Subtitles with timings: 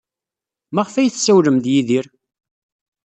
[0.73, 2.05] Maɣef ay tessawlem ed Yidir?